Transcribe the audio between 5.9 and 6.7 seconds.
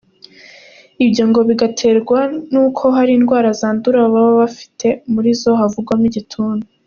igituntu.